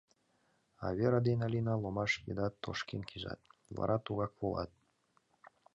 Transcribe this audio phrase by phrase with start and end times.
[0.85, 3.41] А Вера ден Алина ломаш еда тошкен кӱзат,
[3.77, 4.71] вара тугак волат.